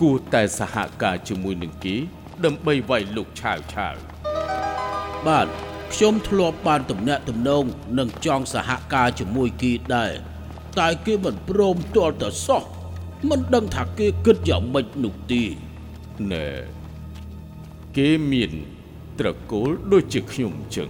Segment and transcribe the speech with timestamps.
[0.00, 1.96] គួរតែសហការជាមួយនឹងគេ
[2.44, 3.94] ដើម្បីវាយលោកឆាវឆាវ
[5.28, 5.48] បាទ
[5.94, 7.64] ខ្ញុំធ្លាប់បានតំណាក់តំណង
[7.98, 10.12] នឹងចង់សហការជាមួយគេដែរ
[10.78, 12.62] តែគេមិនព្រមទាល់តែសោះ
[13.28, 15.42] មិនដឹងថាគេគិតយ៉ាងម៉េចនោះទេ
[16.32, 16.48] ណែ
[17.96, 18.52] គេមាន
[19.18, 20.88] ត្រកូលដូចជាខ្ញុំអញ្ចឹង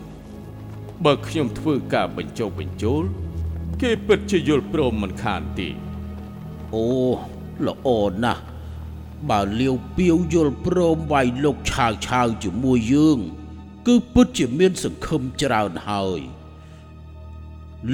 [1.05, 3.02] បើខ្ញុំធ្វើការបញ្ចុះបញ្ចូល
[3.82, 5.69] គេពិតជាយល់ព្រមមិនខានទេ
[6.74, 6.87] អូ
[7.66, 7.88] ល្អ
[8.24, 8.43] ណាស់
[9.30, 13.19] បើលាវពាវយល់ព្រមវាយលោកឆាវឆាវជាមួយយើង
[13.87, 16.21] គឺពិតជាមានសង្ឃឹមច្រើនហើយ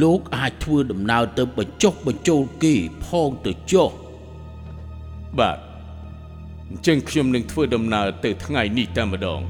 [0.03, 2.75] លោកអាចធ្វើដំណើរទៅបញ្ចុះបញ្ចូលគេ
[3.07, 3.91] ផងទៅចុះ
[5.39, 5.59] បាទ
[6.71, 9.41] អញ្ចឹងខ្ញុំនឹងធ្វើដំណើរទៅថ្ងៃនេះតែម្ដង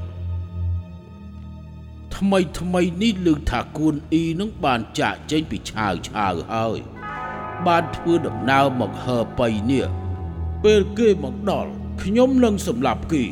[2.15, 6.77] ថ្មីថ្មីនេះលើកថាគួនអ៊ីនឹងបានចាក់ចេញពីឆាវឆាវហើយ
[7.67, 9.85] បានធ្វើដំណើរមកហើបៃនេះ
[10.63, 11.71] ពេលគេមកដល់
[12.03, 13.25] ខ្ញុំនឹងសម្លាប់គេ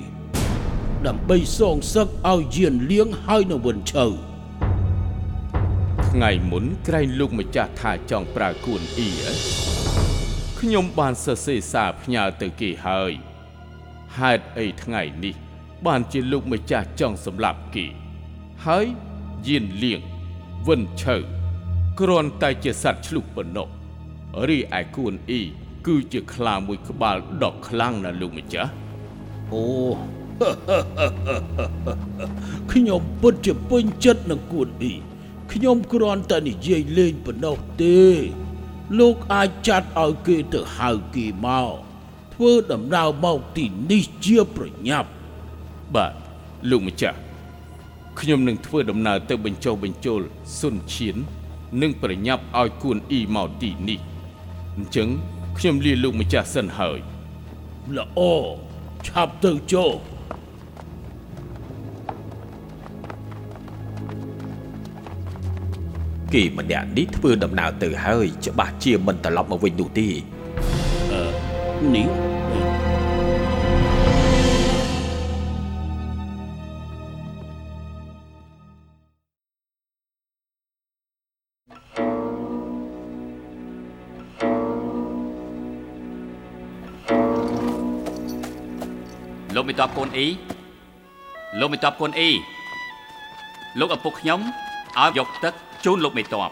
[1.08, 4.06] ដើម្បីសងសឹកឲ្យយានលៀងហើយនៅវិនឈៅ
[6.10, 9.34] ថ្ងៃមុនក្រែងលោកម្ចាស់ថាចង់ប្រើគួនអ៊ីហ៎
[10.60, 13.12] ខ្ញុំបានសរសេរសារផ្ញើទៅគេហើយ
[14.18, 15.36] ហេតុអីថ្ងៃនេះ
[15.86, 17.86] បានជាលោកម្ចាស់ចង់សម្លាប់គេ
[18.66, 18.86] ហើយ
[19.48, 20.00] យានលៀង
[20.68, 21.18] វិនឈើ
[22.00, 23.68] គ្រាន់តែជាសត្វឆ្លុះប៉ុណ្ណោះ
[24.48, 25.44] រីឯគួនអ៊ី
[25.88, 28.72] គឺជាខ្លាមួយក្បាលដកខ្លាំងណាស់លោកម្ចាស់
[29.54, 29.64] អូ
[32.72, 34.94] ខ្ញុំពិតជាពេញចិត្តនឹងគួនអ៊ី
[35.52, 38.04] ខ្ញុំគ្រាន់តែនិយាយលេងប៉ុណ្ណោះទេ
[39.00, 41.72] លោកអាចចាត់ឲ្យគេទៅហៅគេមក
[42.34, 45.10] ធ្វើដំណើរមកទីនេះជាប្រញាប់
[45.96, 46.14] បាទ
[46.70, 47.18] លោកម្ចាស់
[48.20, 50.22] ខ្ញុំនឹងធ្វើដំណើរទៅបញ្ចុះបញ្ចូល
[50.60, 51.16] សុនឈៀន
[51.82, 54.00] និងប្រញាប់ឲ្យគួនអ៊ីមកទីនេះ
[54.78, 55.08] អញ្ចឹង
[55.58, 57.00] ខ្ញុំលាលោកម្ចាស់សិនហើយ
[57.98, 58.20] ល្អ
[59.08, 59.92] ឆាប់ទៅចុះ
[66.36, 70.08] គេម្នាក់នេះធ្វើដំណើរទៅហើយច្បាស់ជាមិនត្រឡប់មកវិញនោះទេ
[71.96, 72.08] នេះ
[89.56, 90.28] លោកមិនតបកូនអ៊ី
[91.60, 92.32] លោកមិនតបកូនអ៊ី
[93.80, 94.40] លោកឪពុកខ្ញុំ
[95.00, 96.52] ឲ្យយកទឹក ជូនលោកមិនតប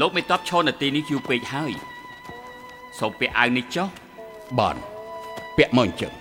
[0.00, 1.72] លោកមិនតបឈរនៅទីនេះយូរពេកហើយ
[2.98, 3.88] សូមពាក់អាវនេះចុះ
[4.58, 4.76] បាន
[5.56, 6.12] ពាក់មកអញ្ចឹង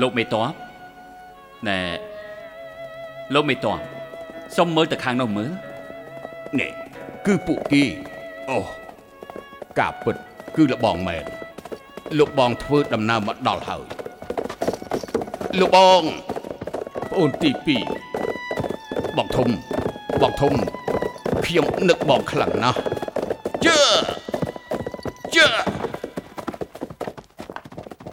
[0.00, 0.52] លោកមិនតប
[1.68, 1.78] ណែ
[3.34, 3.78] លោកមិនតប
[4.56, 5.50] សូមមើលទៅខាងនោះមើល
[6.60, 6.70] នេះ
[7.26, 7.84] គឺពួកគេ
[8.50, 8.58] អូ
[9.78, 10.16] ការពិត
[10.56, 11.24] គឺលបងមែន
[12.18, 13.84] លោកបងធ្វើដំណើរមកដល់ហើយ
[15.60, 16.02] លោកបង
[17.10, 17.78] ប្អូនទី
[19.18, 19.50] បងធំ
[20.20, 20.52] បងធំ
[21.46, 22.78] ខ្ញុំនឹកបងខ្លាំងណាស់
[23.66, 23.80] ជើ
[25.36, 25.54] ជើ2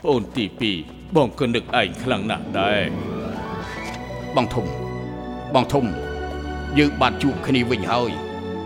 [0.04, 0.46] ប្អូនទី
[0.80, 2.82] 2បងក៏នឹកឯងខ្លាំងណាស់ដែរ
[4.36, 4.66] បងធំ
[5.54, 5.86] បងធំ
[6.78, 8.12] យើងបានជួបគ្នាវិញហើយ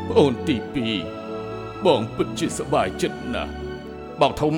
[0.10, 0.56] ប្អូនទី
[1.22, 3.52] 2បងពិតជាសប្បាយចិត្តណាស់
[4.22, 4.56] បងធំ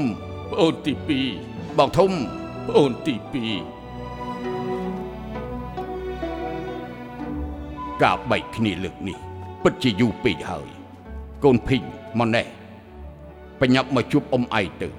[0.52, 0.94] ប្អូនទី
[1.78, 3.75] បងធំ2ប្អូនទី2
[8.03, 9.17] ការបែកគ្នាលើកនេះ
[9.63, 10.67] ពិតជាយូរពេកហើយ
[11.44, 11.83] កូនភីង
[12.19, 12.44] មកណែ
[13.59, 14.89] បញ្ញាប់មកជួបអ៊ំឯងទៅ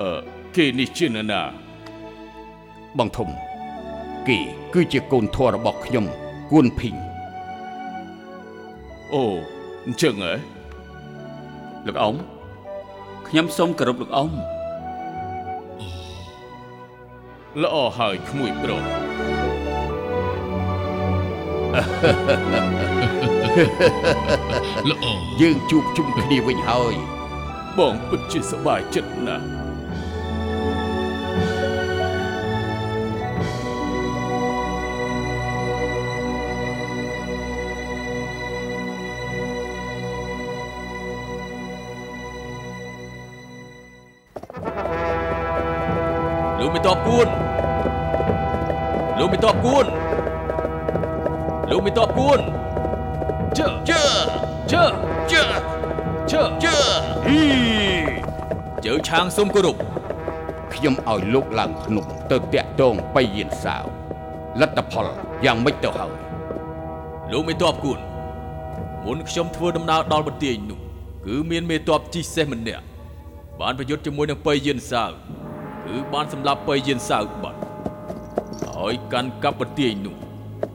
[0.00, 0.10] អឺ
[0.56, 1.40] គេនេះជានរណា
[2.98, 3.28] បងធំ
[4.28, 4.38] គេ
[4.74, 6.04] គឺជាកូនធររបស់ខ្ញុំ
[6.50, 6.96] គួនភីង
[9.12, 9.24] អូ
[9.86, 10.32] អញ្ចឹងហ៎
[11.86, 12.14] លោកអ៊ំ
[13.28, 14.30] ខ្ញុំសូមគោរពលោកអ៊ំ
[17.62, 19.07] ល្អហើយក្មួយប្រុស
[25.40, 26.94] យើងជួបជុំគ្នាវិញហើយ
[27.78, 29.46] បងពិតជាសប្បាយចិត្តណាស់
[46.60, 47.28] លោកមិនតបគួន
[49.18, 50.07] លោកមិនតបគួន
[51.70, 52.40] លោកមិនតបគួន
[53.58, 54.02] ជើជើ
[54.72, 54.84] ជើ
[55.32, 55.42] ជើ
[56.32, 56.76] ជើជើ
[58.84, 59.76] ជើឆាងសុំគោរព
[60.74, 63.84] ខ្ញុំឲ្យលោកឡើងភ្នំទៅតាក់ទងបៃយានសាវ
[64.60, 65.06] លទ្ធផល
[65.44, 66.12] យ៉ាងម៉េចទៅហើយ
[67.32, 67.98] លោកមេតបគួន
[69.04, 70.80] មុនខ្ញុំធ្វើដំណើរដល់បន្ទាយនោះ
[71.26, 72.84] គឺមានមេតបជីសេះម្នាក់
[73.60, 75.10] បានប្រយុទ្ធជាមួយនឹងបៃយានសាវ
[75.86, 77.60] គឺបានសម្លាប់បៃយានសាវបាត់
[78.74, 80.16] ហើយកាន់កាប់បន្ទាយនោះ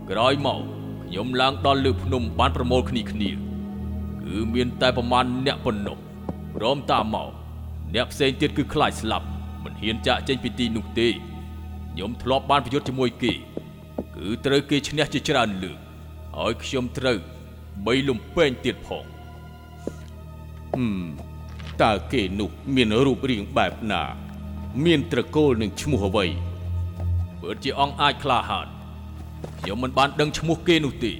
[0.10, 0.72] ក្រោយមក
[1.13, 5.98] ខ្ញុំឡើងដល់លើភ្នំបានប្រមូលគ្នាគ្នាគឺមានតែប្រមាណអ្នកប៉ុណ្ណោះ
[6.56, 7.30] ព្រមតាមមក
[7.94, 9.27] អ្នកផ្សេងទៀតគឺខ្លាចស្លាប់
[9.63, 13.33] មិនហ៊ានចាក់ចេញពីទីនោះទេខ្ញុំធ្លាប់បានប្រយុទ្ធជាមួយគេ
[14.15, 15.77] គឺត្រូវគេឈ្នះជាច្រើនលើក
[16.38, 17.18] ហើយខ្ញុំត្រូវ
[17.86, 19.06] បីលំពេងទៀតផង
[20.74, 21.04] ហឹម
[21.83, 24.04] តើគេនោះមានរូបរាងបែបណា
[24.86, 26.25] មានត្រកូលនឹងឈ្មោះអ្វី
[27.42, 28.72] បើជាអង្គអាចក្លាហាន
[29.60, 31.12] ខ្ញុំមិនបានដឹងឈ្មោះគេនោះទេ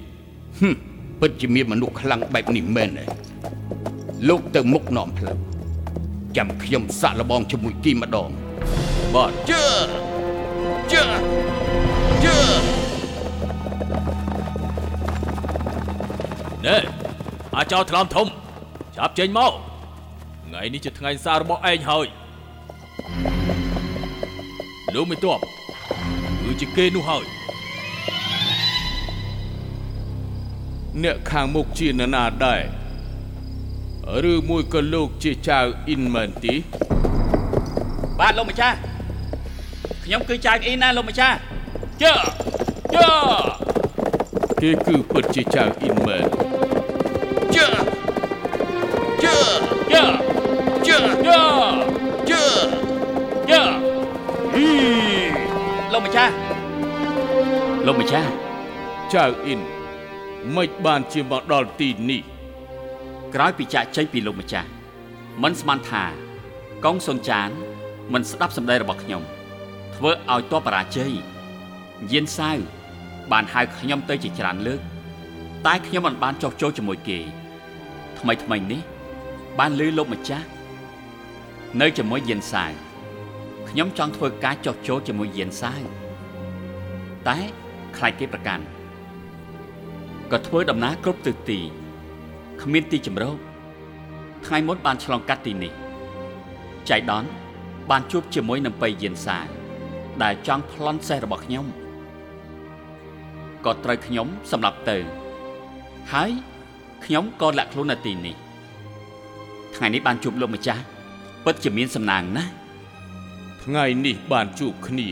[0.58, 0.74] ហឹម
[1.20, 3.04] ពិតជាមានមនុស្សខ្លាំងបែបនេះមែនទេ
[4.28, 5.38] លោកទៅមុខនាំផ្លូវ
[6.36, 8.30] ចាំខ្ញុំសាក់លបងជាមួយគីម្ដង
[9.14, 9.64] បាទជើ
[10.92, 11.04] ជើ
[12.24, 12.38] ជើ
[16.66, 16.76] ណែ
[17.56, 18.26] អាចោថ្លំធំ
[18.96, 19.52] ចាប់ចេញមក
[20.46, 22.06] ថ្ងៃនេះជាថ្ងៃសាររបស់ឯងហើយ
[24.94, 25.38] លោកមិនតប
[26.42, 27.24] គឺជាគេនោះហើយ
[31.02, 35.58] អ្នកខាងមុខជានរណាដែរឬមួយក៏លោកជាចៅ
[35.88, 36.54] អ៊ីនមែនទី
[38.18, 38.76] បាទលោកម្ចាស់
[40.04, 41.36] ខ្ញុំគឺចៅអ៊ីណាលោកម្ចាស់
[42.02, 42.12] ជើ
[42.94, 43.08] ជើ
[44.60, 46.24] គេគឺពិតជាចៅអ៊ីនមែន
[47.54, 47.66] ជើ
[49.22, 49.36] ជើ
[49.92, 50.04] ជើ
[50.86, 51.40] ជើជើ
[52.30, 52.42] ជើ
[53.50, 53.60] ជើ
[54.54, 54.66] ហី
[55.92, 56.32] លោកម្ចាស់
[57.86, 58.28] លោកម្ចាស់
[59.12, 59.60] ចៅអ៊ីន
[60.52, 62.22] មិនបានជាមកដល់ទីនេះ
[63.34, 64.68] ក្រោយពីចាក់ចេញពីលោកម្ចាស់
[65.42, 66.04] មិនស្មានថា
[66.84, 67.48] កងសុនចាន
[68.12, 69.22] មិនស្ដាប់សម្ដីរបស់ខ្ញុំ
[69.94, 71.12] ធ្វើឲ្យតបបរាជ័យ
[72.12, 72.58] យានសាវ
[73.32, 74.80] បានហៅខ្ញុំទៅជាច្រើនលើក
[75.66, 77.18] តែខ្ញុំមិនបានចុះចូលជាមួយគេ
[78.18, 78.80] ថ្មីថ្មីនេះ
[79.58, 80.46] បានលឺលោកម្ចាស់
[81.80, 82.72] នៅជាមួយយានសាវ
[83.68, 85.82] ខ្ញុំចង់ធ្វើការចុះចូលជាមួយយានសាវ
[87.28, 87.38] តែ
[87.96, 88.64] ខ្លាចគេប្រកាន់
[90.36, 91.58] ក៏ធ្វើដំណើរគ្រប់ទិសទី
[92.62, 93.36] គ្មានទីជម្រក
[94.46, 95.72] ថ្ងៃមុនបានឆ្លងកាត់ទីនេះ
[96.88, 97.24] ចៃដន
[97.90, 99.38] បានជួបជាមួយនឹងបៃយានសា
[100.22, 101.66] ដែលចង់ប្លន់សេះរបស់ខ្ញុំ
[103.64, 104.98] ក៏ត្រូវខ្ញុំសម្លាប់ទៅ
[106.12, 106.30] ហើយ
[107.04, 108.36] ខ្ញុំក៏លាក់ខ្លួននៅទីនេះ
[109.76, 110.82] ថ្ងៃនេះបានជួបលោកម្ចាស់
[111.44, 112.50] ពិតជាមានសំណាងណាស់
[113.64, 115.08] ថ្ងៃនេះបានជួបគ្នា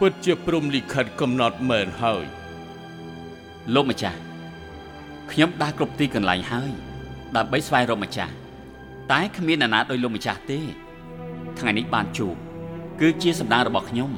[0.00, 2.24] ពិតជាព្រំលិខិតកំណត់មែនហើយ
[3.76, 4.20] លោកម្ចាស់
[5.32, 6.72] ខ្ញុំដើរគ្រប់ទីកន្លែងហើយ
[7.36, 8.32] ដើម្បីស្វែងរកម្ចាស់
[9.12, 10.60] តែគ្មាននរណាដោយលោកម្ចាស់ទេ
[11.58, 12.34] ថ្ងៃនេះបានជួប
[13.00, 14.10] គឺជាសម្ដាងរបស់ខ្ញុំ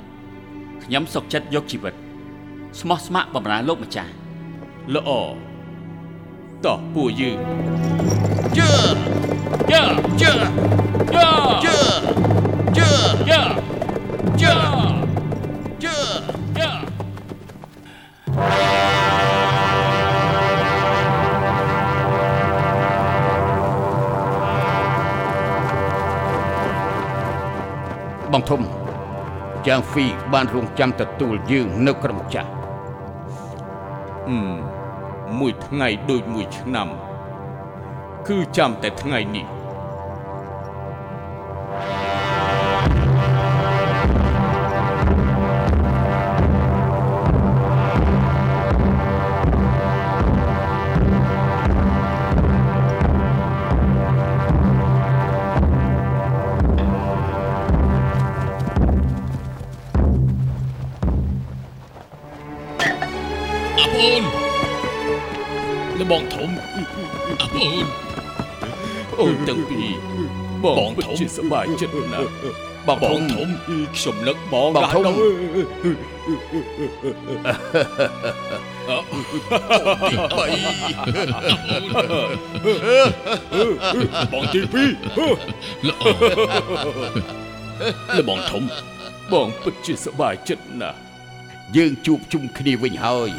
[0.84, 1.94] ខ្ញុំសុខចិត្តយកជីវិត
[2.80, 4.12] ស្មោះស្ម័គ្របម្រើលោកម្ចាស់
[4.94, 5.10] ល្អ
[6.64, 7.38] តោះពួកយើង
[8.58, 8.70] ជើ
[9.72, 9.82] យើ
[10.20, 10.32] ជើ
[11.14, 11.28] យើ
[11.64, 11.76] ជើ
[12.78, 12.88] ជើ
[13.28, 13.40] យើ
[14.40, 14.95] ជើជើ
[28.36, 28.62] បងធំ
[29.66, 32.50] ចាងហ្វីបានរងចាំទទួលយើងនៅក្រុមចាស់
[34.28, 34.58] អឺម
[35.38, 36.88] មួយថ្ងៃដូចមួយឆ្នាំ
[38.28, 39.46] គឺចាំតែថ្ងៃនេះ
[71.80, 72.30] ជាសប្បាយចិត្តណាស់
[72.86, 73.48] បងបធងំធំ
[73.96, 75.16] ខ្ញុំនឹកបងបងណាស់ធំដល់
[84.32, 85.20] បងទីពីរ
[88.16, 88.62] លបងធំ
[89.32, 90.98] បងពិតជាសប្បាយចិត្តណាស់
[91.76, 93.30] យើងជួបជុំគ្នាវិញហើយ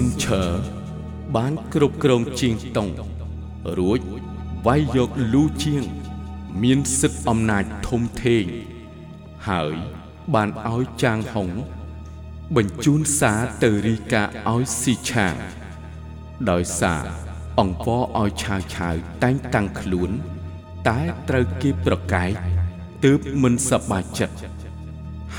[0.00, 0.44] សុនឈើ
[1.36, 2.88] បានគ្រប់គ្រងជាងតុង
[3.78, 4.00] រួច
[4.66, 5.84] វាយយកលូជាង
[6.62, 8.44] មានសិទ្ធិអំណាចធំធេង
[9.48, 9.74] ហើយ
[10.34, 11.48] បានឲ្យចាងហុង
[12.56, 15.34] បញ្ជូនសារទៅរីកាឲ្យស៊ីឆាង
[16.50, 17.04] ដោយសារ
[17.60, 20.10] អង្គវឲ្យឆាវឆាវតែងតាំងខ្លួន
[20.88, 22.32] តែត្រូវគេប្រកែក
[23.04, 24.36] ទើបមិនសប្បាយចិត្ត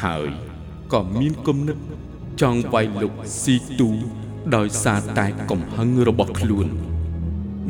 [0.02, 0.30] ហើយ
[0.94, 1.78] ក៏មានគំនិត
[2.42, 3.92] ចង់វាយលុកស៊ីទូ
[4.56, 6.68] ដោយសារតែកំហឹងរបស់ខ្លួន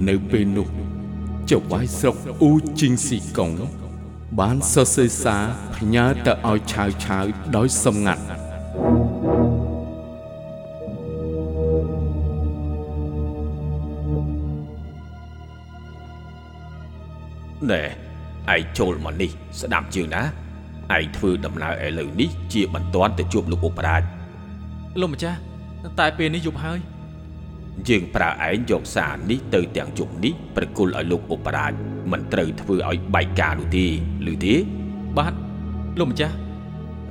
[0.09, 0.67] នៅពេលនោះ
[1.51, 3.51] ចៅវាយស្រុកអ៊ូជីងស៊ីកុង
[4.39, 5.43] បានសរសេរសារ
[5.75, 7.25] ផ្ញើទៅឲ្យឆាវឆាវ
[7.55, 8.23] ដោយសម្ងាត់
[17.71, 17.83] ណែ
[18.53, 20.23] ឯងចូលមកនេះ ស្ដាប់ជើងណា
[20.95, 24.01] ឯងធ្វើដំណើរឥឡូវនេះជាបន្ទាន់ទៅជួបលោកឧបរាជ
[24.99, 25.39] លោកម្ចាស់
[25.99, 26.79] តែពេលនេះយប់ហើយ
[27.89, 31.73] យើងប្រើឯងយកសារនេះទៅទាំងជុំនេះប្រគល់ឲ្យលោកឧបរាជ
[32.11, 33.85] មិនត្រូវធ្វើឲ្យបែកការនោះទេ
[34.31, 34.55] ឬទេ
[35.17, 35.33] បាទ
[35.99, 36.35] លោកម្ចាស់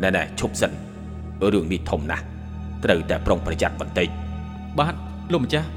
[0.02, 0.72] ណែណែឈប់សិន
[1.52, 2.24] រឿងនេះធំណាស់
[2.84, 4.08] ត្រូវតែប្រុងប្រយ័ត្នបន្តិច
[4.78, 4.94] បាទ
[5.32, 5.68] លោកម្ចាស់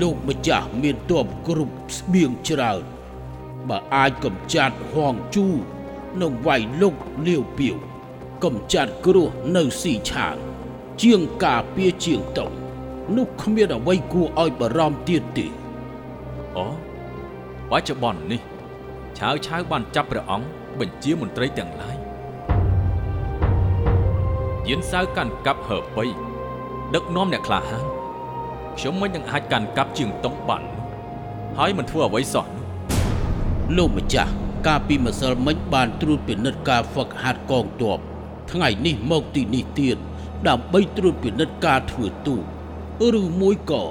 [0.00, 2.82] លោកម្ចាស់មានទ័ពគ្រប់ស្បៀងច្រើន
[3.68, 5.46] បើអាចកំចាត់ហងជូ
[6.20, 6.94] និងវាយលុក
[7.26, 7.76] លាវពាវ
[8.44, 10.36] កំចាត់គ្រោះនៅស៊ីឆាង
[11.02, 12.52] ជាងការពារជាងតុង
[13.16, 15.46] នោះគ្មានអ្វីគួរឲ្យបារម្ភទៀតទេ
[16.56, 16.66] អូ
[17.70, 18.40] បច្ចុប្បន្ននេះ
[19.18, 20.46] ឆាវឆាវបានចាប់ព្រះអង្គ
[20.78, 21.96] បញ្ជាមន្ត្រីទាំងឡាយ
[24.68, 26.04] យានសៅកាន់កាប់ហើបៃ
[26.94, 27.97] ដឹកនាំអ្នកក្លាហាន
[28.78, 30.76] ខ្ញុំមិននឹងអាចកាន់កាប់ជាងតុងបាននោះ
[31.58, 32.66] ហើយមិនធ្វើអ្វីសោះនោះ
[33.76, 34.30] លោកម្ចាស់
[34.66, 37.98] កាលពីម្សិលមិញបានត្រួតពិនិត្យការហ្វឹកហាត់កងទ័ព
[38.52, 39.96] ថ្ងៃនេះមកទីនេះទៀត
[40.48, 42.44] ដើម្បីត្រួតពិនិត្យការធ្វើទូត
[43.20, 43.84] ឬមួយក៏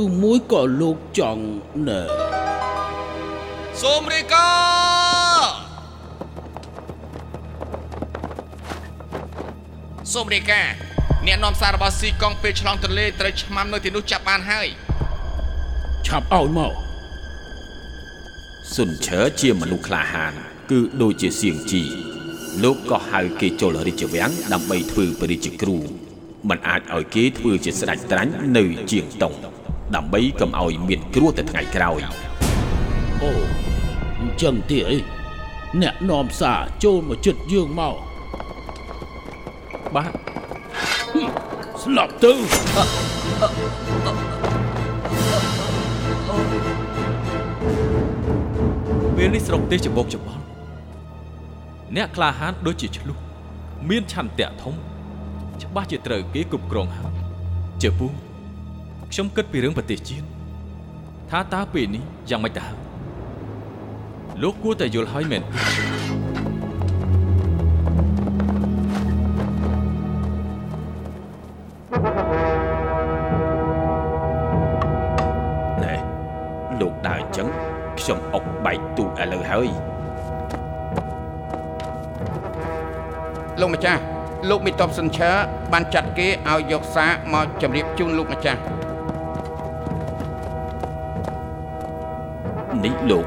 [0.00, 1.44] ឬមួយក៏លោកចង់
[1.88, 2.02] ណែ
[3.82, 4.48] សូមរីកា
[10.12, 10.91] សូមរីកា
[11.26, 14.66] អ្នកនាំសាររបស់ស៊ីកុងពេលឆ្លងទន្លេត្រូវឆ្មាំនៅទីនោះចាប់បានហើយ
[16.06, 16.72] ឆាប់ឲ្យមក
[18.74, 20.32] សុនឈើជាមនុស្សក្លាហាន
[20.70, 21.82] គឺដូចជាសៀងជី
[22.62, 25.76] លោកក៏ហៅគេចូលរាជវាំងដើម្បីធ្វើបរិជ្ជគ្រូ
[26.48, 29.34] មិនអាចឲ្យគេធ្វើជាស្ដេចត្រាញ់នៅជាងតុង
[29.94, 32.00] ដើម្បីកុំឲ្យមានគ្រោះទៅថ្ងៃក្រោយ
[33.22, 33.30] អូ
[34.20, 34.98] អញ្ចឹងទេអី
[35.82, 37.94] អ្នកនាំសារចូលមកចិត្តយើងមក
[39.96, 40.31] បាទ
[41.82, 42.32] ស្លាប់ទៅ
[49.16, 50.42] ពេលនេះស្រុកទេសច្បោកច្បល់
[51.96, 53.18] អ្នកក្លាហានដូចជាឆ្លុះ
[53.90, 54.74] មានឆន្ទៈធំ
[55.62, 57.12] ច្បាស់ជាត្រូវគេគ្រប់គ្រងហើយ
[57.82, 58.06] ជាពូ
[59.12, 60.26] ខ្ញុំគិតពីរឿងប្រទេសជាតិ
[61.30, 62.78] ថាតើពេលនេះយ៉ាងម៉េចទៅហើយ
[64.42, 66.11] លោកគួរតែយល់ហើយមែនទេ
[78.02, 79.68] ខ្ញុំអុកបែកទូកឥឡូវហើយ
[83.60, 84.00] លោកម្ចាស់
[84.48, 85.30] លោកមេតបសិនឈើ
[85.72, 88.60] បានចាត់គេឲ្យយកសារមកជម្រាបជូនលោកម្ចាស់
[92.84, 93.26] នេះលោក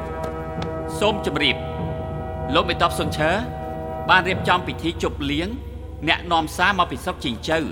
[0.98, 1.56] សូមជម្រាប
[2.54, 3.30] លោកមេតបសុនឈើ
[4.10, 5.48] បានរៀបចំពិធីជប់លៀង
[6.08, 7.64] អ្នកនាំសារមកពីស្រុកជីងជើឲ្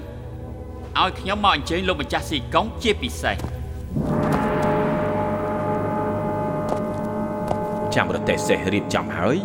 [1.06, 3.36] យខ្ញុំមកអញ្ជើញលោកម្ចាស់ស៊ីកុងជាពិសេស
[7.96, 9.36] ចាំរទេះសេះរៀបចំហើយ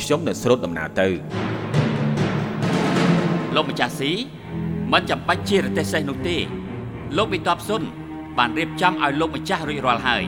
[0.00, 1.08] ខ្ញុំនឹងស្រូតដំណើរទៅ
[3.54, 4.12] លោកម្ចាស់ស៊ី
[4.92, 6.36] មិនចាំបាច់ជារទេសសេះនោះទេ
[7.16, 7.82] លោកមេតបសុន
[8.38, 10.22] បានរៀបចំឲ្យលោកម្ចាស់រួចរាល់ហើយ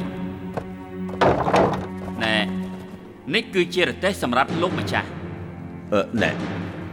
[2.22, 2.36] ណែ
[3.34, 5.08] នេះគឺជារទេសសម្រាប់លោកម្ចាស់
[5.94, 6.30] អឺណែ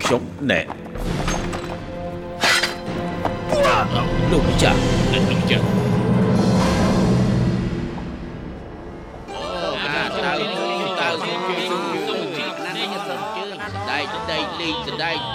[0.03, 0.59] ខ្ញុំណែ
[4.31, 4.79] លោកម្ចាស់
[5.13, 5.88] លោកម្ចាស់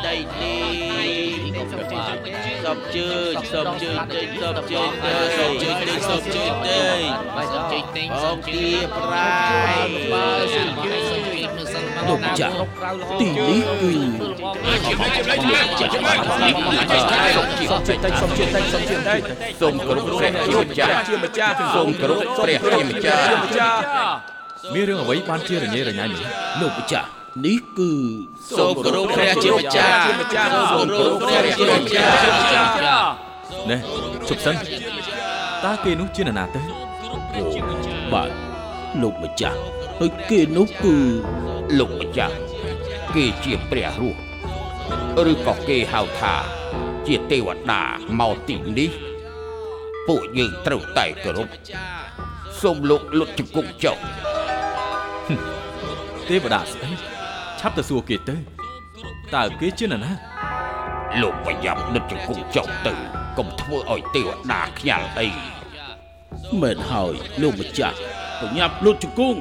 [0.07, 0.53] ដៃដៃ
[0.97, 1.69] លេង
[2.65, 6.81] សុំជើញសុំជើញទៅសុំជើញទៅសុំជើញទៅសុំជើញទៅ
[7.51, 8.65] សុំជើញទៅសុំទី
[8.97, 10.15] ប្រៃ
[12.09, 12.55] លោកម្ចាស់
[13.21, 13.93] ទីនេះគឺ
[19.61, 23.25] សូមគោរពព្រះជាម្ចាស់ជាម្ចាស់សូមគោរពព្រះជាម្ចាស់
[24.75, 26.31] មានរឿងអ្វីបានជារញ៉េរញ៉ៃម្ល៉េះ
[26.61, 27.09] លោកម្ចាស់
[27.43, 27.91] នេះគឺ
[28.59, 29.99] សូមគោរពព្រះជាម្ចាស់
[30.73, 32.13] សូមគោរពព្រះជាម្ចាស់
[33.71, 33.77] ណែ
[34.29, 34.55] ជប់សិន
[35.65, 36.61] តើគេនោះជានរណាទៅ
[37.37, 37.45] អូ
[38.13, 38.31] បាទ
[39.03, 39.59] លោកម្ចាស់
[39.99, 40.97] ហើយគេនោះគឺ
[41.79, 42.35] លោកម្ចាស់
[43.15, 44.19] គេជាព្រះរស់
[45.31, 46.35] ឬក៏គេហៅថា
[47.07, 47.83] ជាទេវតា
[48.21, 48.91] មកទីនេះ
[50.09, 51.49] ពួកយើងត្រូវតែគោរព
[52.61, 53.97] សូមលោកលុតជង្គង់ចុះ
[56.29, 57.14] ទេវតាស្អី
[57.67, 58.37] ឆាប់ទៅសួរគេទៅ
[59.35, 60.13] តើគេជានរណា
[61.23, 62.95] លោកប្រញាប់លុតជង្គង់ចុះទៅ
[63.39, 65.27] កុំធ្វើឲ្យទេវតាខ្ញាល់អី
[66.61, 67.97] មែនហើយលោកម្ចាស់
[68.41, 69.41] ប្រញាប់លុតជង្គង់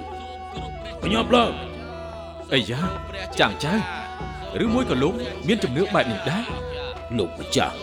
[1.02, 1.54] ប្រញាប់ឡើង
[2.54, 2.82] អីយ៉ា
[3.40, 3.74] ចាំងចៅ
[4.64, 5.14] ឬមួយក៏លោក
[5.48, 6.46] មានជំនឿបែបនេះដែរ
[7.18, 7.76] លោកម្ចាស់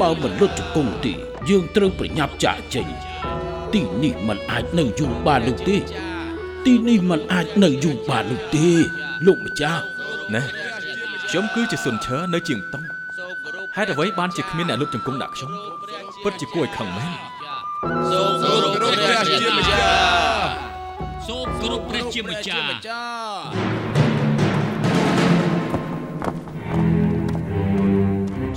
[0.00, 1.12] បើមិនលុតជង្គង់ទេ
[1.48, 2.86] យើងត្រូវប្រញាប់ចាកចេញ
[3.74, 5.78] ទីនេះมันអាចនៅយូរបាននោះទេ
[6.66, 8.68] ទីនេះมันអាចនៅយូរបាននោះទេ
[9.26, 9.82] លោកម្ចាស់
[10.34, 10.42] ណែ
[11.28, 12.82] ខ្ញុំគឺជាសុនឈើនៅជាងតុង
[13.76, 15.50] ហេតុអ្វីបានជាគ្មានអ្នកលុបជង្គង់ដាក់ខ្ញុំ
[16.22, 17.12] ពិតជាគួរឲ្យខឹងមែន
[18.12, 20.48] សូមគោរពព្រះជាម្ចាស់
[21.26, 22.68] សូមគោរពព្រះជាម្ចាស់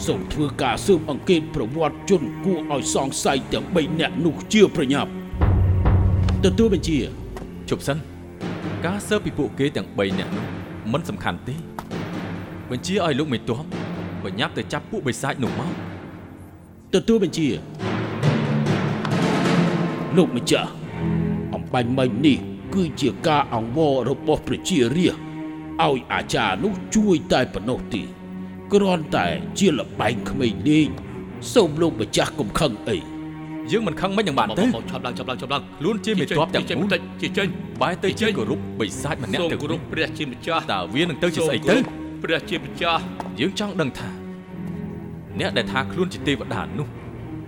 [0.05, 5.10] សូមធ្វើការស៊ើបអង្កេតប្រវត្តិជនគួរឲ្យសង្ស័យទាំង3នាក់នោះជាប្រញាប់
[6.43, 7.00] ទទួលបញ្ជា
[7.74, 7.98] ជប់សិន
[8.86, 10.46] ការសើបពីពួកគេទាំង3នាក់នោះ
[10.94, 11.56] មិនសំខាន់ទេ
[12.70, 13.63] បញ្ជាឲ្យលោកមេទ័ព
[14.24, 15.72] បញ្ញាប់ទៅចាប់ពួកបិសាចនោះមក
[16.94, 17.48] ទទួលបញ្ជា
[20.18, 20.72] លោកម្ចាស់
[21.53, 22.38] អំបញ្ញមិញនេះ
[22.75, 25.22] គឺជាការអង្វររបស់ប្រជារាស្ត្រ
[25.88, 28.01] ឲ្យអាចារ្យនោះជួយតែប៉ុណ្ណោះទេ
[28.74, 29.27] គ្រាន់តែ
[29.60, 30.89] ជាលបែងក្មេងលេង
[31.53, 33.12] សូមលោកម្ចាស់កុំខឹងអី
[33.72, 37.48] យើងមិនខឹងមិនយ៉ាងបានបងទៅបងឆាប់ឡើងឆាប់ឡើងឆាប់ឡើងខ្លួនជាមេទ័ពទាំងមូលតិចជាចេញ
[37.82, 41.76] បែរទៅជាគោរពបិសាចម្នាក់សូមទៅគោរពព្រះជាម្ចាស់តើវានឹងទៅជាស្អីទៅ
[42.23, 43.02] ព្រះជាម្ចាស់
[43.39, 44.10] យើងចង់ដឹងថា
[45.39, 46.88] អ្នកដែលថាខ្លួនជាទេវតានោះ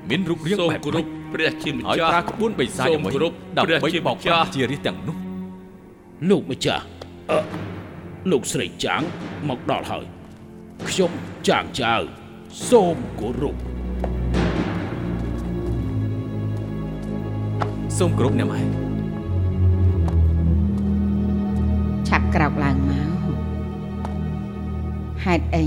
[0.09, 5.15] មានរូបរាងសូមបែបគោរម៉េពចព្រះជាម្ហើយចាស់ប្រើក្បួនបិសាចសូមអ្វីគោរពដើម្បីព្រះជាបោកម្ចាស់ប្រាស់ជារាជទាំងនោះ
[6.29, 6.83] លោកម្ចាស់
[7.31, 7.39] អឺ
[8.31, 9.01] លោកស្រីចាង
[9.49, 10.05] មកដល់ហើយ
[10.89, 11.11] ខ្ញុំ
[11.47, 11.93] ចាងចៅ
[12.69, 13.74] សូមគោរព
[17.99, 18.61] សូមគោរពអ្នកម៉ែ
[22.07, 23.09] ឆាប់ក្រោកឡើងមក
[25.25, 25.65] ហេតុអី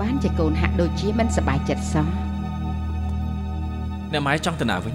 [0.00, 2.08] បានជាកូនហាក់ដូចជាមិនសប្បាយចិត្តសោះ
[4.12, 4.94] អ្នកម៉ែចង់ទៅណាវិញ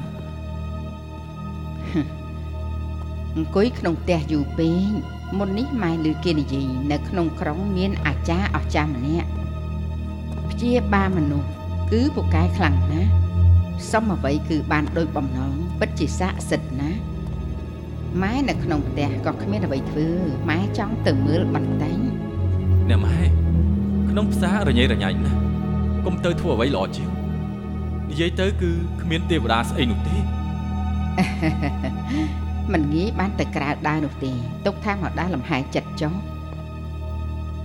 [3.35, 4.91] អង្គុយក្នុងផ្ទះយូរពេក
[5.37, 9.29] មុននេះម៉ែឮគេនិយាយនៅក្នុងក្រុងមានអាចារ្យអស្ចារ្យម្នាក់
[10.49, 11.49] ព្យាបាលមនុស្ស
[11.91, 13.11] គឺពូកែខ្លាំងណាស់
[13.91, 17.00] សុំអ្វីគឺបានដូចបំណង ពិតជាស័ក្តិសិទ្ធិណាស់
[18.22, 20.08] ម៉ែនៅក្នុងផ្ទះក៏គ្មានអ្វីធ្វើ
[20.50, 21.98] ម៉ែចង់ទៅមើលបន្តែង
[22.88, 23.20] អ្នកម៉ែ
[24.10, 25.38] ក្នុងផ្សាររញ៉េរញ៉ៃណាស់
[26.06, 27.10] កុំទៅធ្វើអ្វីល្អជាង
[28.10, 28.70] និយាយទៅគឺ
[29.02, 30.16] គ្មានទេវតាស្អីនោះទេ
[32.72, 34.32] មិនងាយបានទៅក្រៅដើរនោះទេ
[34.66, 36.14] ទុកថាមកដើរលំហែចិត្តចុះ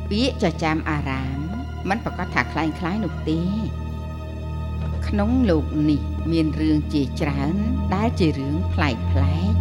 [0.10, 1.40] ពាក្យចចាមអារាម
[1.90, 3.40] มันប្រកាសថាคล้ายคล้ายនោះទេ
[5.09, 6.01] ក្នុងលោកនេះ
[6.33, 7.55] មានរឿងជាច្រើន
[7.95, 9.55] ដែលជារឿងប្លែកប្លែក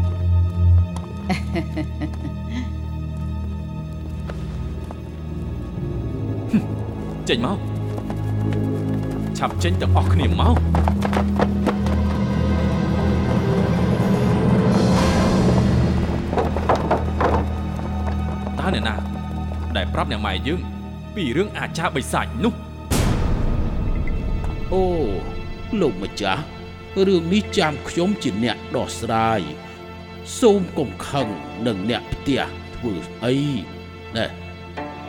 [7.30, 7.58] ចេញមក
[9.38, 10.56] ឆាប់ចេញទាំងអស់គ្នាមក
[18.60, 18.96] តើអ្នកណា
[19.76, 20.60] ដែលប្រាប់អ្នកម៉ែយើង
[21.16, 22.54] ពីរឿងអាចារ្យបិសាចនោះ
[24.74, 24.86] អូ
[25.80, 26.44] លោកម្ចាស់
[27.08, 29.42] រឿងនេះចាំខ្ញុំជាអ្នកដោះស្រាយ
[30.40, 31.28] សូមកុំខឹង
[31.68, 32.42] នឹងអ្នកផ្ទះ
[32.76, 33.36] ធ្វើអី
[34.18, 34.26] ណែ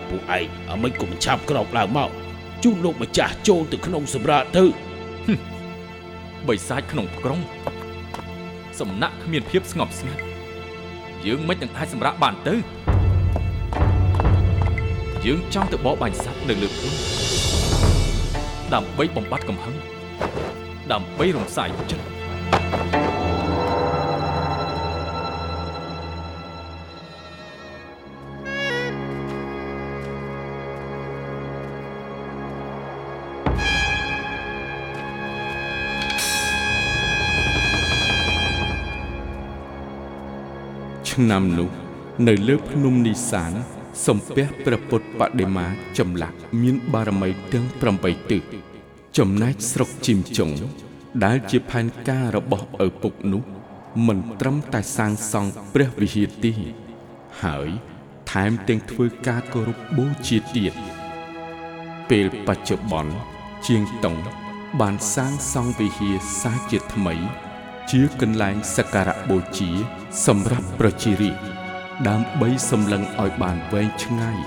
[0.08, 2.10] ពួកឯងអ្មិនកុំឆាប់ក្រោកឡើងមក
[2.64, 4.64] ជូនលោកម្ចាស់ចូលទៅក្នុងសម្រាប់ទៅ
[6.48, 7.40] បិសាចក្នុងក្រុង
[8.80, 10.22] សំណាក់គ្មានភាពស្ងប់ស្ងាត់
[11.26, 12.54] យើងមិននឹងអាចសម្រាកបានទៅ
[15.24, 17.69] យើងចង់ទៅបបបាញ់សត្វនៅលើភ្នំ
[18.74, 19.74] ដើម្បីបំបត្តិកំហឹង
[20.92, 22.06] ដើម្បីរំសាយចិត្ត
[41.10, 41.70] ឆ្នាំនោះ
[42.28, 43.52] នៅលើភ្នំនីសាន
[44.06, 45.66] សំពះព្រះពុទ្ធបដិមា
[45.98, 47.66] ចម្លាក់មានបារមីទាំង
[47.98, 48.42] 8ទិស
[49.18, 50.50] ចំណែកស្រុកជីមចុង
[51.24, 53.42] ដែលជាផែនការរបស់ឪពុកនោះ
[54.06, 56.52] មិនត្រឹមតែសាងសង់ព្រះវិហារទេ
[57.42, 57.68] ហើយ
[58.30, 60.74] ថែមទាំងធ្វើការគោរពបូជាទៀត
[62.10, 63.14] ពេលបច្ចុប្បន្ន
[63.66, 64.16] ជាងតុង
[64.80, 67.14] បានសាងសង់វិហារសាជាថ្មី
[67.90, 69.70] ជាកន្លែងសក្ការៈបូជា
[70.26, 71.59] សម្រាប់ប្រជារាស្ត្រ
[72.08, 74.38] ដើម្បីសម្លឹងឲ្យបានវែងឆ្ងាយ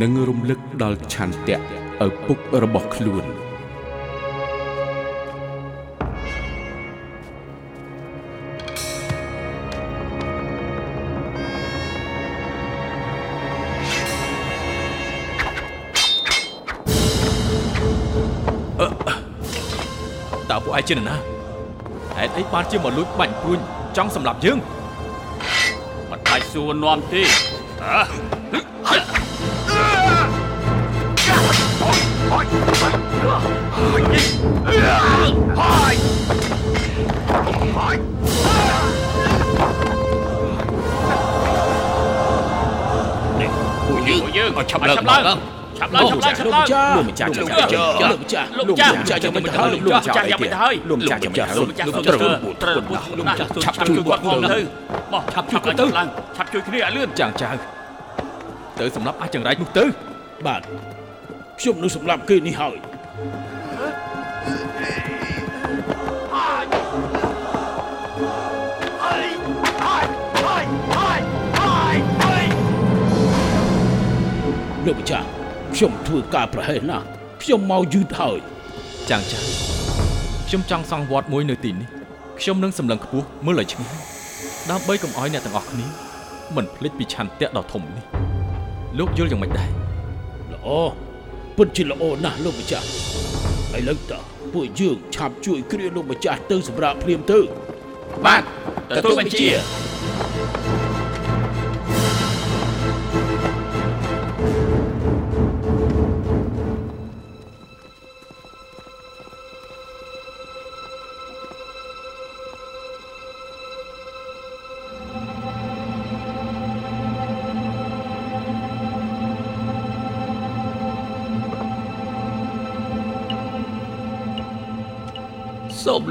[0.00, 1.58] និងរំលឹកដល់ឆន្ទៈ
[2.06, 3.24] ឪពុករបស់ខ្លួន
[20.50, 21.16] តើពួកឯងជានរណា
[22.16, 23.58] ហេតុអីបានជាមកលួចបាញ់ព្រួញ
[23.96, 24.58] ចង់សម្លាប់យើង
[26.50, 27.22] មិនបាច់សួរនាំទេ
[27.82, 28.00] អើ
[43.86, 54.58] ពួកយើងពួកយើងឲ្យ ឆាប់ឡើងឆាប់ឡើងឡើងឆាប់ឡើងឆាប់ឡើងឆាប់ឡើងលោកម្ចាស់លោកម្ចាស់លោកម្ចាស់លោកចាស់លោកចាស់យ៉ាងមិនទៅហើយលោកចាស់យ៉ាងមិនទៅហើយលោកម្ចាស់យ៉ាងមិនទៅលោកចាស់ត្រូវត្រូវពួតលោកចាស់ឆាប់ជួយគាត់ផងទៅ
[55.12, 57.50] បោះឆាប់ជួយគាត់ទៅឡើងឆាប់ជួយគ្នាឲ្យលឿនចាងចៅ
[58.80, 59.84] ទៅសម្លាប់អាចចង្រៃនោះទៅ
[60.46, 60.62] បាទ
[61.60, 62.76] ខ្ញុំនឹងសម្លាប់គេនេះហើយ
[74.86, 75.39] លោកម្ចាស់
[75.80, 77.04] ខ្ញុំធ្វើការប្រហែសណាស់
[77.42, 78.38] ខ្ញុំមកយឺតហើយ
[79.10, 79.38] ចាងចៅ
[80.48, 81.88] ខ្ញុំចង់សង់វត្តមួយនៅទីនេះ
[82.40, 83.94] ខ្ញុំនឹងសម្លឹងខ្ពស់មើលឲ្យឆ្ងាយ
[84.70, 85.86] ដើម្បីកុំឲ្យអ្នកទាំងអស់គ្នា
[86.56, 88.04] មិនភ្លេចពីឆន្ទៈដ៏ធំនេះ
[88.98, 89.70] លោកយល់យ៉ាងម៉េចដែរ
[90.52, 90.68] ល្អ
[91.56, 92.86] ពិតជាល្អណាស់លោកម្ចាស់
[93.76, 94.20] ឥឡូវតើ
[94.54, 97.40] ពួកយើងឆាប់ជួយគ្រាលោកម្ចាស់ទៅសម្រាប់ភ្លាមទៅ
[98.26, 98.42] បាទ
[98.96, 99.48] ទទួលបញ្ជា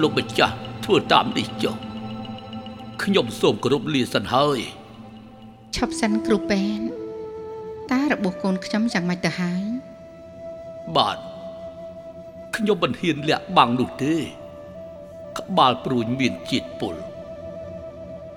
[0.02, 1.76] លោកម្ចាស់ធ្វើតាមនេះចុះ
[3.04, 4.60] ខ្ញុំសូមគោរពលាសិនហើយ
[5.76, 6.80] ឈប់សិនគ្រូពេន
[7.92, 9.64] តើរបួសកូនខ្ញុំយ៉ាងម៉េចទៅហើយ
[10.98, 11.18] បាទ
[12.56, 14.16] ខ្ញុំមិនហ៊ានលាក់បាំងនោះទេ
[15.38, 16.96] ក្បាលព្រួញមានជាតិពុល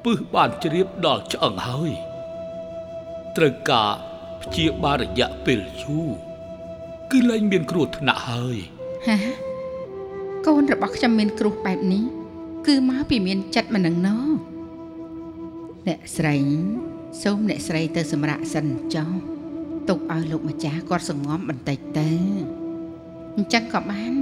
[0.04, 1.92] ពឹសបានជ្រាបដល់ឆ្អឹងហើយ
[3.36, 3.92] ត្រូវការ
[4.42, 6.10] ព្យាបាលរយៈពេលយូរ
[7.10, 8.56] គឺលែងមានគ្រោះថ្នាក់ហើយ
[9.06, 9.16] ហា
[10.46, 12.04] កូនរបស់ខ្ញុំមានគ្រោះបែបនេះ
[12.66, 14.16] គឺមកពីមានចិត្តមិននឹងណោ
[15.86, 16.36] អ្នកស្រី
[17.22, 19.10] សូមអ្នកស្រីទៅសម្រាកសិនចុះ
[19.88, 22.10] ទុកឲ្យលោកម្ចាស់គាត់សងំបន្តិចទៅ
[23.36, 24.14] អញ្ចឹងក៏បាន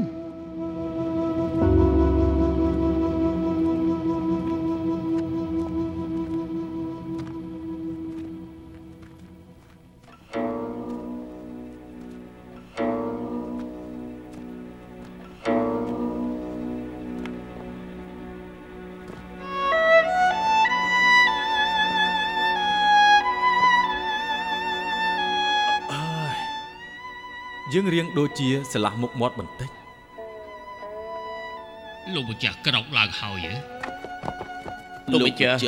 [27.81, 29.71] យើងរៀងដូចជាស្រឡះមុខមាត់បន្តិច
[32.14, 33.55] លោកម្ចាស់ក្រោកឡើងហើយហ៎
[35.12, 35.59] លោកម្ចាស់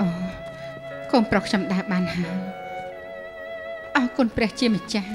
[0.00, 0.06] អូ
[1.12, 2.36] កូនប្រុសខ្ញុំដើរបានហើយ
[3.96, 5.10] អរគុណព្រះជាម្ចាស់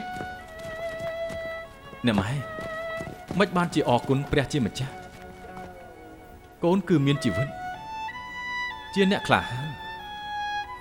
[2.05, 2.31] អ្នកម៉ែ
[3.39, 4.93] មិនបានជាអរគុណព្រះជាម្ចាស់
[6.63, 7.47] កូនគឺមានជីវិត
[8.93, 9.69] ជាអ្នកក្លាហាន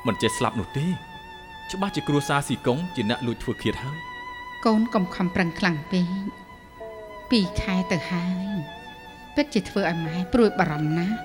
[0.06, 1.11] មិនចេះស្លាប់នោះទេ
[1.70, 3.98] ច្បាស់ជាគ្រួសារស៊ីកុងជាអ្នកលួចធ្វើឃាតហើយ
[4.64, 6.06] កូនកុំខំប្រឹងខ្លាំងពេក
[7.30, 8.46] ពីរខែទៅហើយ
[9.34, 11.16] ពិតជាធ្វើឲ្យម៉ែព្រួយបារម្ភណាស់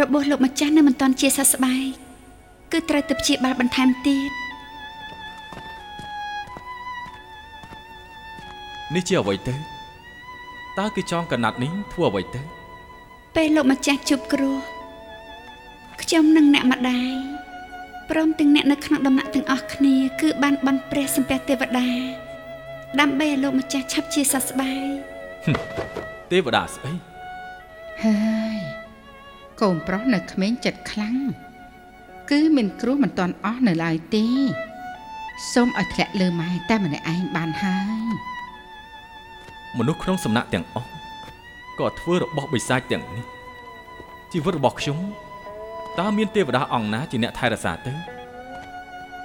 [0.00, 1.84] របស់លោកម្ចាស់នៅមិនទាន់ជាសះស្បើយ
[2.72, 4.30] គឺត្រូវទៅព្យាបាលបន្ថែមទៀត
[8.94, 9.54] នេះជាអ្វីទៅ
[10.78, 12.42] តើគេចងកណាត់នេះធ្វើអ្វីទៅ
[13.36, 14.58] ពេលលោកម្ចាស់ជួបគ្រោះ
[16.02, 17.12] ខ្ញុំនិងអ្នកម្ដាយ
[18.10, 21.88] ព្រមទាំងអ្នកនៅក្នុងដំណាក់ទាំងអស់គ្នាគឺបានបន់ព្រះសំពះទេវតា
[23.00, 24.88] ដើម្បីឲ្យលោកម្ចាស់ឆាប់ជាសះស្បើយ
[26.30, 26.92] ទេវតាស្អី
[28.04, 28.18] ហើ
[28.56, 28.58] យ
[29.60, 31.16] កូនប្រុសនៅក្មេងចិត្តខ្លាំង
[32.30, 34.26] គឺមានគ្រោះមិនទាន់អស់នៅឡើយទេ
[35.52, 38.12] សូមឲ្យធ្លាក់លើម៉ែតែម្នាក់ឯងបានហើយ
[39.78, 40.88] មនុស្សក្នុងសំណាក់ទាំងអស់
[41.78, 43.24] ក៏ធ្វើរបស់បិសាចទាំងនេះ
[44.32, 44.98] ជីវិតរបស់ខ្ញុំ
[46.00, 47.92] តើមានទេវតាអង្គណាជាអ្នកថែរក្សាទៅ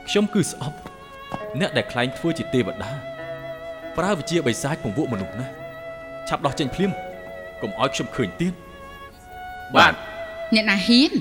[0.07, 0.77] ខ្ញុំគឺស្អប់
[1.59, 2.91] អ្នកដែលខ្លែងធ្វើជាទេវតា
[3.97, 5.47] ប្រើវិជាបិសាចពង្វក់មនុស្សណា
[6.27, 6.91] ឆាប់ដោះចេញភ្លាម
[7.61, 8.53] កុំឲ្យខ្ញុំឃើញទៀត
[9.75, 9.93] បាទ
[10.55, 11.11] អ្នកណាហ៊ាន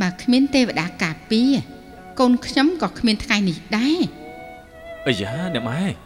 [0.00, 1.52] បើគ្មានទេវតាការពារ
[2.20, 4.00] កូនខ្ញុំក៏គ្មានថ្ងៃនេះដែរ
[5.06, 6.05] អាយ៉ាអ្នកម៉ែ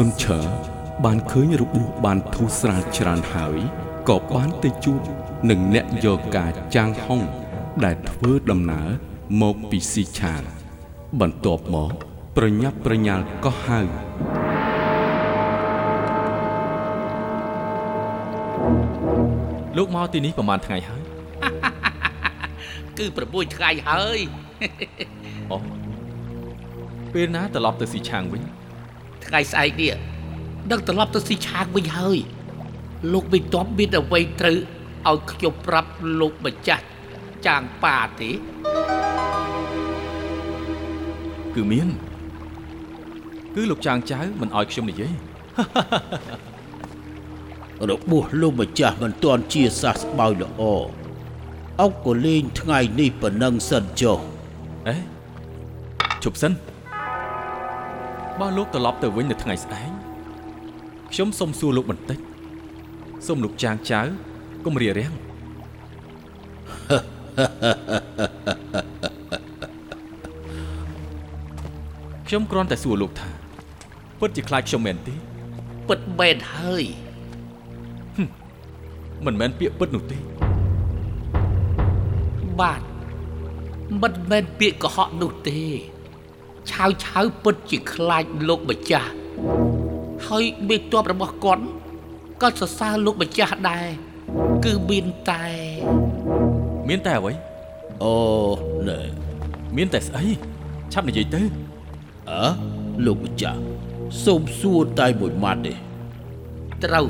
[0.00, 0.40] សុនឆើ
[1.04, 3.58] បានឃើញរបួសបានធូរស្រាលច្រើនហើយ
[4.08, 5.00] ក៏បានទៅជួប
[5.50, 7.20] នឹងអ្នកយកការចាងហុង
[7.84, 8.88] ដែលធ្វើដំណើរ
[9.42, 10.42] មកពីស៊ីឆាន
[11.20, 11.92] បន្ទាប់មក
[12.36, 13.80] ប្រញាប់ប្រញាល់ក៏ហៅ
[19.76, 21.02] លោកមកទីនេះប្រហែលថ្ងៃហើយ
[22.98, 24.20] គឺ6ថ្ងៃហើយ
[25.52, 25.58] អូ
[27.12, 28.42] ពេលណាត្រឡប់ទៅស៊ីឆាងវិញ
[29.28, 29.92] ថ្ងៃស្អែកនេះ
[30.70, 32.18] ដឹកត្រឡប់ទៅស៊ីឆាងវិញហើយ
[33.12, 34.58] លោកវិតបមានអ្វីត្រូវ
[35.08, 36.84] ឲ្យខ្ញុំប្រាប់លោកម្ចាស់
[37.46, 38.30] ចាងប៉ាទេ
[41.54, 41.88] គឺមាន
[43.54, 45.14] គឺលោកចាងចៅមិនអោយខ្ញុំនិយាយ
[47.90, 50.62] របួសលោកម្ចាស់មិនទាន់ជាសះស្បើយល្អ
[51.80, 54.18] អុកក៏លេងថ្ងៃនេះប៉ុណ្ណឹងសិនចុះ
[54.88, 54.96] អេ
[56.24, 56.52] ជប់សិន
[58.40, 59.90] បើលោកត្រឡប់ទៅវិញនៅថ្ងៃស្អែក
[61.12, 62.18] ខ្ញុំសុំសួរលោកបន្តិច
[63.26, 64.00] សូមលោកចាងចៅ
[64.64, 65.12] កុំរារាំង
[72.28, 73.30] ខ្ញុំគ្រាន់តែសួរលោកថា
[74.20, 75.14] ពិតជាខ្លាចខ្ញុំមែនទេ
[75.88, 76.84] ពិតមែនហើយ
[79.24, 80.18] មិនមែនពាក្យពិតនោះទេ
[82.60, 82.80] បាទ
[84.02, 85.60] មិនមែនពាក្យកុហកនោះទេ
[86.70, 89.10] ឆាវឆាវពិតជាខ្លាចលោកម្ចាស់
[90.28, 91.64] ហើយមេតបរបស់គាត់
[92.42, 93.86] ក៏សរសើរលោកម្ចាស់ដែរ
[94.64, 95.44] គឺមានតែ
[96.88, 97.32] មានតែអ្វី
[98.02, 98.14] អូ
[98.88, 98.98] ណែ
[99.76, 100.26] មានតែស្អី
[100.92, 101.42] ឆាប់និយាយទៅ
[102.30, 102.44] អើ
[103.06, 103.60] លោកម្ចាស់
[104.24, 105.74] សូមសួរតែមួយម៉ាត់ទេ
[106.84, 107.06] ត្រូវ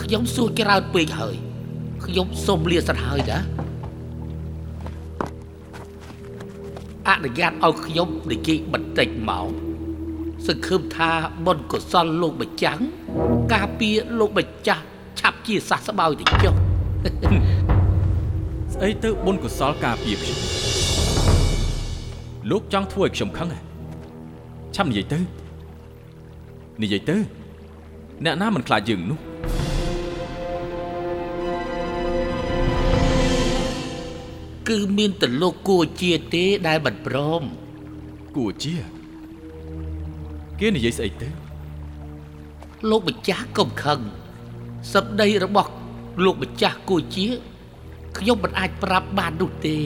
[0.00, 1.34] ខ្ញុំសួរច្រើនពេកហើយ
[2.04, 3.38] ខ្ញុំសូមលាសិនហើយណា
[7.08, 9.46] អនុញ្ញាតឲ្យខ្ញុំនិយាយបន្តិចមក
[10.46, 11.10] សង្ឃឹមថា
[11.46, 12.80] បុណ្យកុសលលោកម្ចាស់
[13.52, 14.82] ការពារលោកម្ចាស់
[15.20, 16.54] ឆាប់ជាសះស្បើយទៅចុះ
[18.74, 20.38] ស្អីទៅបុណ្យកុសលការពារខ្ញុំ
[22.50, 23.60] លោកចង់ធ្វើឲ្យខ្ញុំខឹងហ៎
[24.74, 25.18] ឆាប់និយាយទៅ
[26.82, 27.16] និយាយទៅ
[28.24, 29.18] អ្នកណាមិនខ្លាចយើងនោះ
[34.68, 37.42] គឺមានតែលោកគួរជាទេដែលមិនព្រម
[38.36, 38.76] គួរជា
[40.58, 41.28] គេនិយាយស្អីទៅ
[42.90, 44.00] លោកម្ចាស់កុំខឹង
[44.92, 45.70] សម្ដីរបស់
[46.24, 47.26] លោកម្ចាស់គួរជា
[48.18, 49.78] ខ្ញុំមិនអាចប្រាប់បាននោះទេ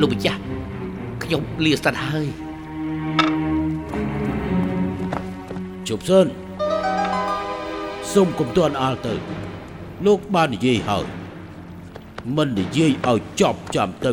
[0.00, 0.40] លោកម្ចាស់
[1.22, 2.28] ខ្ញុំលាសិនហើយ
[5.88, 6.45] ជប់សិន
[8.16, 9.14] សូមកុំទាន់អាលទៅ
[10.06, 11.06] លោកបាននិយាយហើយ
[12.36, 14.12] មិននិយាយឲ្យចប់ចាំទៅ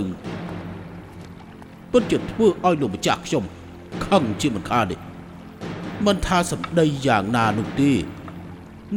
[1.91, 3.43] ពិតជាធ្វើឲ្យលោកម្ចាស់ខ្ញុំ
[4.05, 4.95] ខឹងជាមិនខានទេ
[6.05, 7.91] មិនថាសម្ដីយ៉ាងណានោះទេ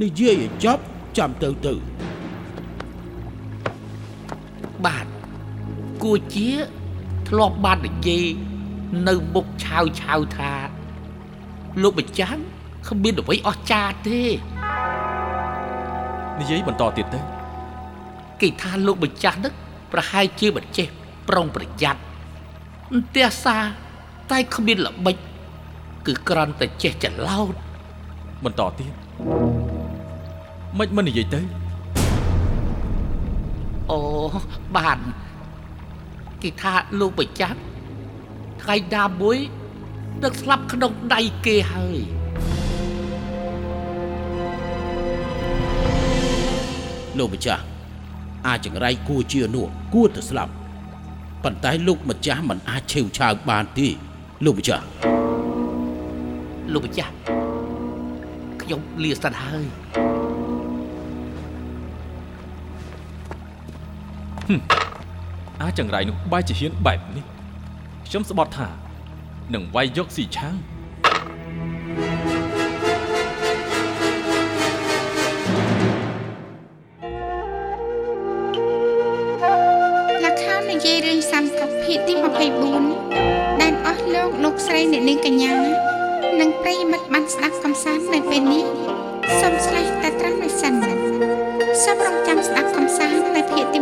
[0.03, 0.83] និយាយឲ្យចប់
[1.19, 1.75] ចាំទៅទៅ
[4.85, 5.07] បាទ
[6.03, 6.51] គួរជា
[7.29, 8.27] ធ្លាប់បាននិយាយ
[9.09, 10.53] នៅមុខឆាវឆាវថា
[11.83, 12.41] លោកម្ចាស់
[12.89, 14.23] គ្មានអ្វីអស្ចារ្យទេ
[16.41, 17.21] និយាយបន្តទៀតទៅ
[18.41, 19.53] គេថាលោកម្ចាស់នឹក
[19.93, 20.87] ប្រហែលជាមិនចេះ
[21.29, 22.01] ប្រុងប្រយ័ត្ន
[22.93, 23.65] អន្ទះសារ
[24.31, 25.17] តែគ្មានល្បិច
[26.07, 27.55] គឺគ្រាន់តែចេះច្រឡោត
[28.45, 28.93] បន្តទៀត
[30.79, 31.41] មិនមិននិយាយទៅ
[33.91, 34.01] អូ
[34.77, 34.99] បាន
[36.43, 37.59] គេថាលោកម្ចាស់
[38.63, 39.39] ថ្ងៃណាមួយ
[40.25, 41.99] ដឹកស្លាប់ក្នុងដៃគេហើយ
[47.19, 47.63] លោកម្ចាស់
[48.47, 50.53] អាចចង្រៃគួរជានោះគួរទៅស្លាប់
[51.45, 53.89] ប៉ុន្តែលោកម្ចាស់មិនអាចឆេវឆាវបានទេ
[54.45, 54.85] លោកម្ចាស់
[56.73, 57.13] លោកម្ចាស់
[58.63, 59.65] ខ្ញុំលាសិនហើយ
[65.63, 67.25] អាចង្រៃនោះបែរជាហ៊ានបែបនេះ
[68.07, 68.69] ខ្ញុំស្បត់ថា
[69.55, 70.55] នឹងវាយយកស៊ីឆាង
[84.67, 85.53] ស្រីអ្នកនាងកញ្ញា
[86.41, 88.65] និងប្រិយមិត្តបានស្ដាប់កំសាន្តនៅពេលនេះ
[89.41, 90.75] សូមឆ្លេះតែត្រឹមនេះសិន
[91.85, 93.81] សូមរងចាំស្ដាប់កំសាន្តនៅភាគទី